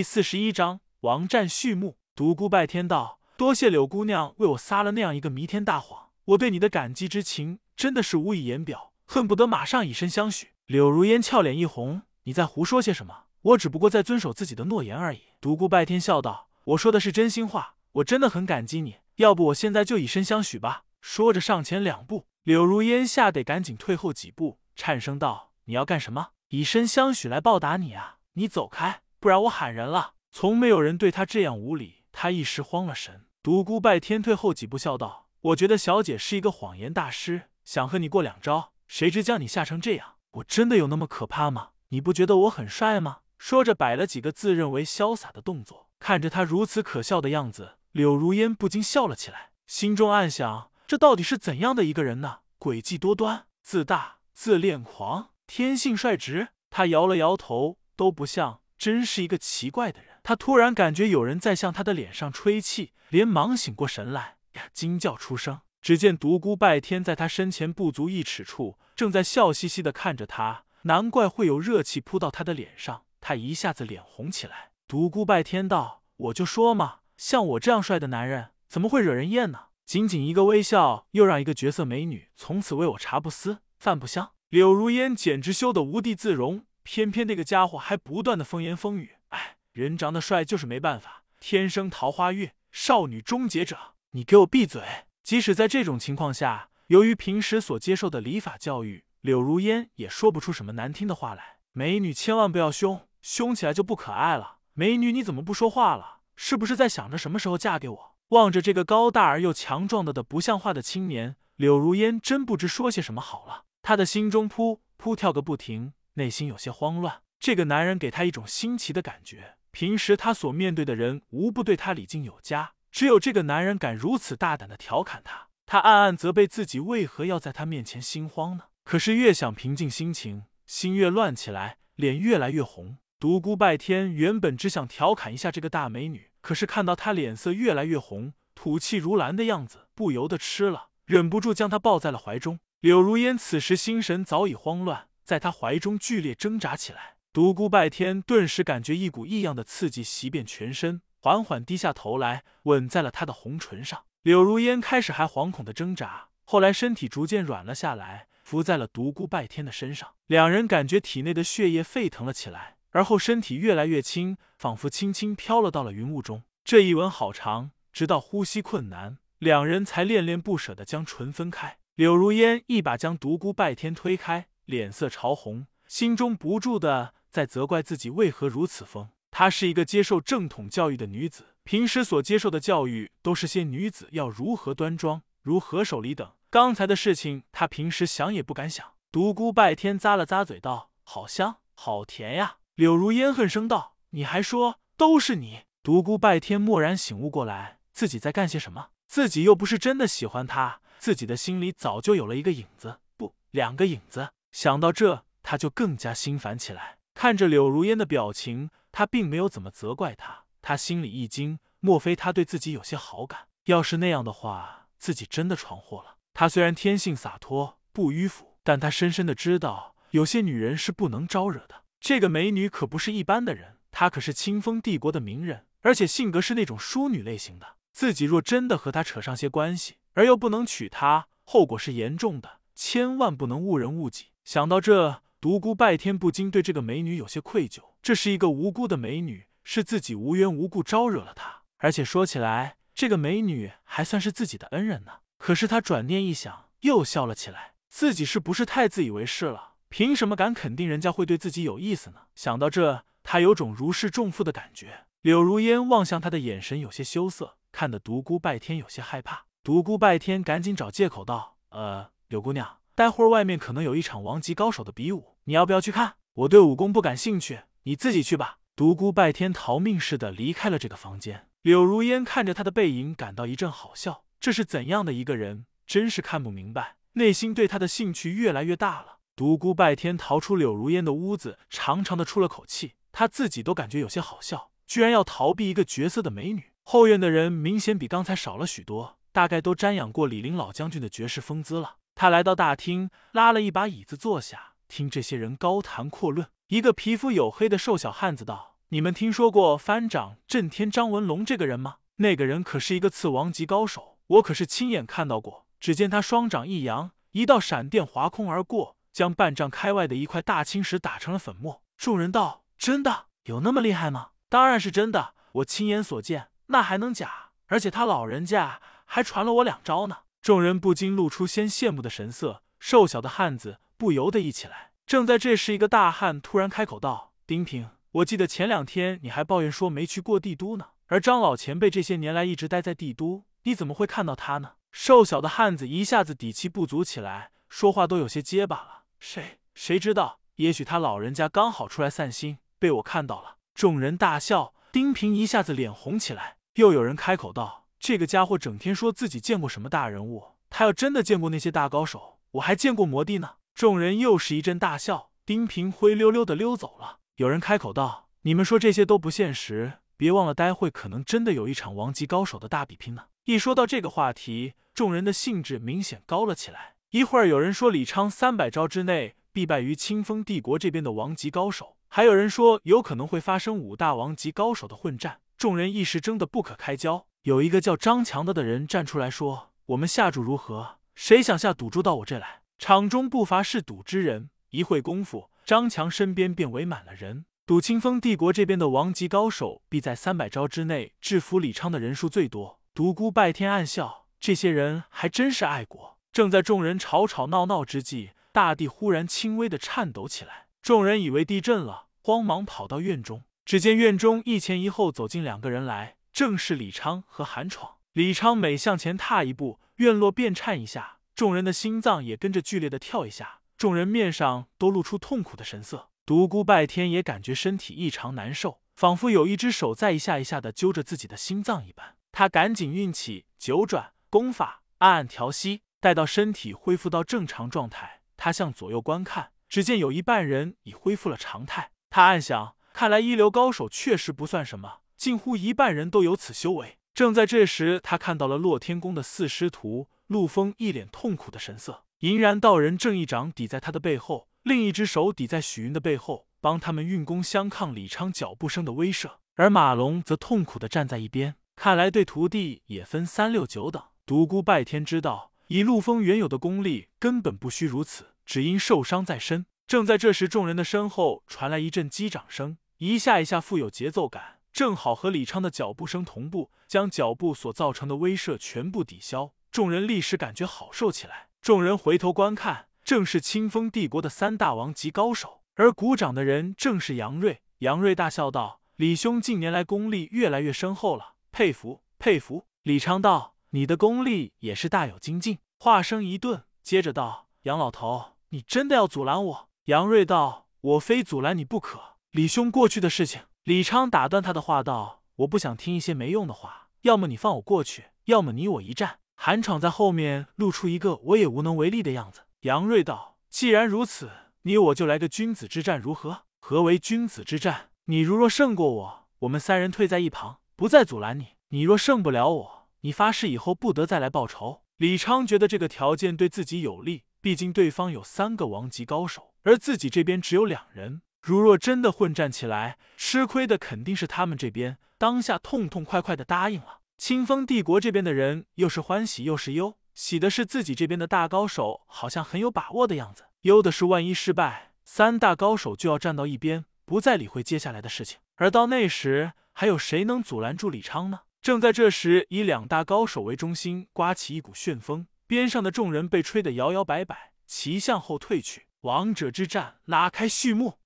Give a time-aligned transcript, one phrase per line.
[0.00, 1.98] 第四十一章王战序幕。
[2.14, 13.24] 独孤拜天道：“多谢柳姑娘为我撒了那样一个弥天大谎，我对你的感激之情真的是无以言表，恨不得马上以身相许。”柳如烟俏脸一红：“你在胡说些什么？
[13.42, 18.96] 我只不过在遵守自己的诺言而已。”独孤拜天笑道：“我说的是真心话，我真的很感激你。
[19.16, 26.28] 要不我现在就以身相许吧。”说着上前两步，柳如烟吓得赶紧退后几步，颤声道：“你要干什么？
[26.48, 28.20] 以身相许来报答你啊？
[28.32, 30.14] 你走开！”不然我喊人了。
[30.32, 33.26] 从没有人对他这样无礼，他一时慌了神。
[33.42, 40.14] 独孤拜天退后几步，笑道：“我觉得小姐是一个谎言大师，想和你过两招，谁知将你吓成这样。
[40.32, 41.70] 我真的有那么可怕吗？
[41.88, 45.88] 你不觉得我很帅吗？”说着摆了几个自认为潇洒的动作。
[45.98, 52.40] 看着他如此可笑的样子，柳如烟不禁笑了起来，心中暗想：这到底是怎样的一个人呢？
[52.58, 56.48] 诡计多端，自大、自恋狂，天性率直。
[56.70, 58.60] 他摇了摇头，都不像。
[58.80, 60.08] 真是一个奇怪的人。
[60.22, 65.60] 他突然感觉有人在向他的脸上吹气，连忙醒过神来，呀，惊叫出声。
[65.82, 70.64] 只见独孤拜天在他身前不足一尺处，正在笑嘻嘻的看着他。
[70.82, 74.70] 难怪会有热气扑到他的脸上，他一下子脸红起来。
[74.88, 79.66] 独孤拜天道：“我就说嘛，像我这样帅的男人，怎么会惹人厌呢？
[79.84, 86.64] 仅仅一个微笑，又让一个绝色美女从此为我茶不思饭不香。”柳如烟简直羞得无地自容。
[86.82, 93.78] 偏偏那个家伙还不断的风言风语，哎，人长得帅就是没办法，天生桃花运，少女终结者。
[94.12, 94.82] 你给我闭嘴！
[95.22, 101.58] 即使在这种情况下，由于平时所接受的礼法教育，柳如烟也说不出什么难听的话来。
[101.72, 104.58] 美女千万不要凶，凶起来就不可爱了。
[104.72, 106.20] 美女你怎么不说话了？
[106.34, 108.16] 是不是在想着什么时候嫁给我？
[108.30, 113.64] 望着这个高大而又强壮的的不像话的青年，柳如烟真不知说些什么好了。
[113.82, 115.92] 她的心中扑扑跳个不停。
[116.20, 119.56] 内心有些慌乱，这个男人给他一种新奇的感觉。
[119.70, 125.48] 平时他所面对的人无不对他礼敬有加，只有这个男人敢如此大胆的调侃他。
[125.64, 128.64] 他暗暗责备自己为何要在他面前心慌呢？
[128.84, 132.98] 可是越想平静心情，心越乱起来，脸越来越红。
[133.18, 142.58] 独孤拜天原本只想调侃一下这个大美女，可是看到她脸色越来越红，吐气如兰的样子，不由得吃了，忍不住将她抱在了怀中。
[142.80, 145.06] 柳如烟此时心神早已慌乱。
[145.24, 154.04] 在他怀中剧烈挣扎起来，独孤拜天顿时感觉一股异样的刺激袭遍全身，缓缓低下头来，吻在了他的红唇上。
[154.22, 160.10] 柳如烟开始还惶恐的挣扎，后来身体逐渐软了下来，伏在了独孤拜天的身上。
[160.26, 166.42] 两人感觉体内的血液沸腾了起来，而后身体越来越轻，仿佛轻轻飘了到了云雾中。
[166.64, 171.78] 这一吻好长，直到呼吸困难，两人才恋恋不舍的将唇分开。
[171.94, 174.48] 柳如烟一把将独孤拜天推开。
[174.70, 179.10] 脸色潮红，心中不住的在责怪自己为何如此疯。
[179.30, 186.32] 她是一个接受正统教育的女子，平时所接受的教育都是些女子要如何端庄、如何守礼等。
[186.48, 188.86] 刚才的事情，她平时想也不敢想。
[189.12, 198.90] 独孤拜天咂了咂嘴道：“好香，好甜呀！”柳如烟恨声道：“你还说都是你？”独孤拜天蓦然醒悟过来，自己在干些什么？
[199.06, 204.30] 自己又不是真的喜欢他，自己的心里早就有了一个影子，不，两个影子。
[204.52, 206.98] 想到这，他就更加心烦起来。
[207.14, 210.44] 看着柳如烟的表情，他并没有怎么责怪他。
[210.62, 213.48] 他心里一惊，莫非他对自己有些好感？
[213.64, 216.16] 要是那样的话，自己真的闯祸了。
[216.32, 221.84] 他虽然天性洒脱，不迂腐，但他深深的知道，有些女人是不能招惹的。
[222.00, 227.76] 这个美女可不是一般的人，她可是清风帝国的名人，而且性格是那种淑女类型的。
[227.92, 234.26] 自己若真的和她扯上些关系，而又不能娶她，后果是严重的，千万不能误人误己。
[234.50, 237.92] 想到这，独孤拜天不禁对这个美女有些愧疚。
[238.02, 241.62] 这是一个无辜的美女，是自己无缘无故招惹了她。
[241.76, 245.18] 而且说起来，这个美女还算是自己的恩人呢。
[245.38, 247.74] 可是他转念一想，又笑了起来。
[247.88, 249.74] 自己是不是太自以为是了？
[249.88, 252.22] 凭什么敢肯定人家会对自己有意思呢？
[252.34, 255.06] 想到这，他有种如释重负的感觉。
[255.20, 259.44] 柳如烟望向他的眼神有些羞涩，看得独孤拜天有些害怕。
[259.62, 266.14] 独孤拜天赶紧找借口道：“呃，柳姑娘。”待会儿外面可能有一场王级高手的比武，你要不要去看？
[266.34, 268.58] 我对武功不感兴趣，你自己去吧。
[268.76, 271.46] 独孤拜天逃命似的离开了这个房间。
[271.62, 274.24] 柳如烟看着他的背影，感到一阵好笑。
[274.38, 275.66] 这是怎样的一个人？
[275.86, 276.96] 真是看不明白。
[277.14, 279.18] 内心对他的兴趣越来越大了。
[279.36, 282.94] 独孤拜天逃出柳如烟的屋子，长长的出了口气。
[283.12, 286.72] 他自己都感觉有些好笑，居然要逃避一个绝色的美女。
[286.84, 291.96] 后院的人明显比刚才少了许多，大概都瞻仰过李林老将军的绝世风姿了。
[292.20, 296.48] 他来到大厅，拉了一把椅子坐下，听这些人高谈阔论。
[296.66, 301.96] 一个皮肤黝黑的瘦小汉子道：“你们听说过翻掌震天张文龙这个人吗？
[302.16, 305.64] 那个人可是一个次王级高手，我可是亲眼看到过。
[305.80, 311.80] 只见他双掌一扬，一道闪电划空而过，将半丈开外的一块大青石打成了粉末。
[311.96, 317.52] 众人道：“真的有那么厉害吗？”“当然是真的，我亲眼所见，那还能假？
[317.68, 324.92] 而且他老人家还传了我两招呢。”众人不禁露出先羡慕的神色，瘦小的汉子不由得一起来。
[325.06, 339.04] 正在这时，一个大汉突然开口道：“丁平，我记得前两天你还抱怨说没去过帝都呢，而张老前辈这些年来一直待在帝都，你怎么会看到他呢？”瘦小的汉子一下子底气不足起来，说话都有些结巴了。
[339.18, 340.40] 谁谁知道？
[340.56, 343.56] 也许他老人家刚好出来散心，被我看到了。
[343.74, 346.56] 众人大笑，丁平一下子脸红起来。
[346.74, 347.79] 又有人开口道。
[348.00, 353.56] 这个家伙整天说自己见过什么大人物，他要真的见过那些大高手，我还见过魔帝呢。
[353.74, 357.18] 众人又是一阵大笑，丁平灰溜溜的溜走了。
[357.36, 366.94] 有人开口道：“你们说这些都不现实，别忘了待会可能真的有一场王级高手的大比拼呢。”一说到这个话题，众人的兴致明显高了起来。
[367.10, 377.26] 一会儿有人说李昌三百招之内必败于清风帝国这边的王级高手，还有人说有可能会发生五大王级高手的混战，众人一时争得不可开交。
[377.42, 380.98] 有一个叫张强的的人站出来说：“我们下注如何？
[381.14, 384.50] 谁想下赌注到我这来？”场中不乏是赌之人。
[384.70, 387.46] 一会功夫，张强身边便围满了人。
[387.64, 392.78] 赌清风帝国这边的王级高手必在三百招之内制服李昌的人数最多。
[392.92, 400.66] 独孤拜天暗笑：“这些人还真是爱国。”正在众人吵吵闹闹之际，大地忽然轻微的颤抖起来。
[400.82, 403.44] 众人以为地震了，慌忙跑到院中。
[403.64, 406.16] 只见院中一前一后走进两个人来。
[406.32, 407.96] 正是李昌和韩闯。
[408.12, 416.10] 李昌每向前踏一步，院落便颤一下，众人的心脏也跟着剧烈的跳一下，众人面上都露出痛苦的神色。
[416.26, 422.16] 独孤拜天也感觉身体异常难受，仿佛有一只手在一下一下的揪着自己的心脏一般。
[422.32, 425.82] 他赶紧运起九转功法，暗暗调息。
[425.98, 431.90] 待到身体恢复到正常状态，他向左右观看，只见有一半人已恢复了常态。
[432.08, 435.00] 他暗想：看来一流高手确实不算什么。
[435.20, 436.96] 近乎一半人都有此修为。
[437.12, 442.04] 正在这时，他看到了洛天宫的四师徒陆枫一脸痛苦的神色。
[442.20, 449.32] 银然道人正一掌抵在他的背后，另一只手抵在许云的背后，帮他们运功相抗李昌脚步声的威慑。
[449.56, 454.02] 而马龙则痛苦的站在一边，看来对徒弟也分三六九等。
[454.24, 459.66] 独孤拜天知道，以陆枫原有的功力，根本不需如此，只因受伤在身。
[459.86, 464.59] 正在这时，众人的身后传来一阵击掌声，一下一下富有节奏感。
[464.72, 469.52] 正好和李昌的脚步声同步，将脚步所造成的威慑全部抵消。
[469.70, 471.48] 众人立时感觉好受起来。
[471.60, 477.62] 众人回头观看，正是清风帝国的三大王级高手，而鼓掌的人正是杨瑞。
[477.78, 492.16] 杨瑞大笑道：“李兄近年来功力越来越深厚了，佩服佩服。”李昌道：“你的功力也是大有精进。”话声一顿，接着道：“杨老头，你真的要阻拦我？”杨瑞道：“我非阻拦你不可。
[492.30, 502.42] 李兄过去的事情。”李昌打断他的话道：“我不想听一些没用的话，要么你放我过去，要么你我一战。”韩闯在后面露出一个我也无能为力的样子。
[502.60, 504.30] 杨瑞道：“既然如此，
[504.62, 507.90] 你我就来个君子之战，如何？”何为君子之战？
[508.06, 514.82] 你如若胜过我，我们三人退在一旁，不再阻拦你；你若胜不了我，你发誓以后不得再来报仇。
[514.96, 521.22] 李昌觉得这个条件对自己有利，毕竟对方有三个王级高手，而自己这边只有两人。
[521.40, 524.98] 如若真的混战起来，吃亏的肯定是他们这边。
[525.16, 527.00] 当下痛痛快快的答应了。
[527.16, 538.38] 清风帝国这边的人又是欢喜又是忧，喜的是自己这边的大高手好像很有把握的样子，忧的是万一失败，三大高手就要站到一边，不再理会接下来的事情。
[538.56, 541.40] 而到那时，还有谁能阻拦住李昌呢？
[541.60, 548.86] 正在这时，以两大高手为中心，刮起一股旋风，边上的众人被吹得摇摇摆摆，齐向后退去。
[549.02, 550.99] 王者之战拉开序幕。